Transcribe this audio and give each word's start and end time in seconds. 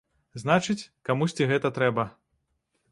Значыць, 0.43 0.89
камусьці 1.11 1.49
гэта 1.53 1.67
трэба. 1.81 2.09